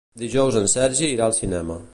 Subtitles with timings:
[0.21, 1.83] Dijous en Sergi irà al cinema.